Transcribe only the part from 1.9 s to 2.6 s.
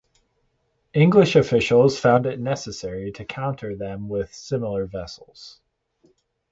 found it